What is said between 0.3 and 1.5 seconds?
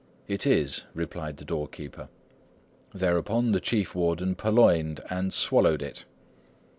is,' replied the